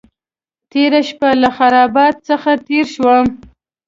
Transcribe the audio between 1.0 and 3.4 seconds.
شپه له خرابات څخه تېر شوم.